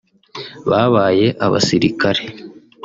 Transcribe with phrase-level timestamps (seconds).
[0.69, 2.21] babaye abasirikare